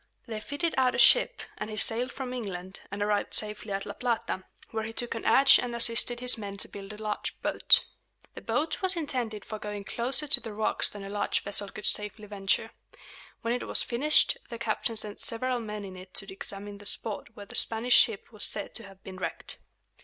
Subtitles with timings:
[0.25, 3.93] They fitted out a ship, and he sailed from England, and arrived safely at La
[3.93, 7.83] Plata, where he took an adze and assisted his men to build a large boat.
[8.33, 11.85] The boat was intended for going closer to the rocks than a large vessel could
[11.85, 12.71] safely venture.
[13.43, 17.29] When it was finished, the captain sent several men in it to examine the spot
[17.35, 19.59] where the Spanish ship was said to have been wrecked.